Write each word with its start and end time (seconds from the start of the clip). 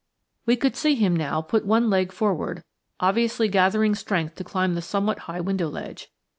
We 0.47 0.55
could 0.55 0.75
see 0.75 0.95
him 0.95 1.15
now 1.15 1.41
put 1.43 1.63
one 1.63 1.87
leg 1.91 2.11
forward, 2.11 2.63
obviously 2.99 3.47
gathering 3.47 3.93
strength 3.93 4.33
to 4.37 4.43
climb 4.43 4.73
the 4.73 4.81
somewhat 4.81 5.19
high 5.29 5.41
window 5.41 5.69
ledge. 5.69 6.09